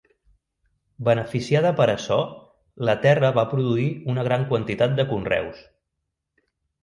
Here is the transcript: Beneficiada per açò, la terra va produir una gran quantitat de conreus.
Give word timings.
Beneficiada 1.09 1.73
per 1.79 1.85
açò, 1.95 2.17
la 2.89 2.95
terra 3.03 3.31
va 3.35 3.45
produir 3.51 3.85
una 4.13 4.23
gran 4.29 4.45
quantitat 4.53 4.95
de 5.01 5.05
conreus. 5.11 5.61